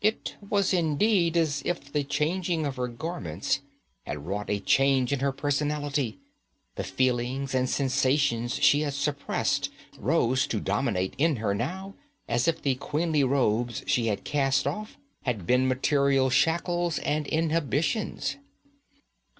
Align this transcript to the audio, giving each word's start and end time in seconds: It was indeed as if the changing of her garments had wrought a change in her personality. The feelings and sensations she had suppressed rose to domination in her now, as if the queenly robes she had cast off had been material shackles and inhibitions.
It 0.00 0.34
was 0.40 0.74
indeed 0.74 1.36
as 1.36 1.62
if 1.64 1.92
the 1.92 2.02
changing 2.02 2.66
of 2.66 2.74
her 2.74 2.88
garments 2.88 3.60
had 4.04 4.26
wrought 4.26 4.50
a 4.50 4.58
change 4.58 5.12
in 5.12 5.20
her 5.20 5.30
personality. 5.30 6.18
The 6.74 6.82
feelings 6.82 7.54
and 7.54 7.70
sensations 7.70 8.54
she 8.54 8.80
had 8.80 8.92
suppressed 8.94 9.70
rose 9.96 10.48
to 10.48 10.58
domination 10.58 11.14
in 11.16 11.36
her 11.36 11.54
now, 11.54 11.94
as 12.26 12.48
if 12.48 12.60
the 12.60 12.74
queenly 12.74 13.22
robes 13.22 13.84
she 13.86 14.08
had 14.08 14.24
cast 14.24 14.66
off 14.66 14.98
had 15.22 15.46
been 15.46 15.68
material 15.68 16.28
shackles 16.28 16.98
and 16.98 17.28
inhibitions. 17.28 18.34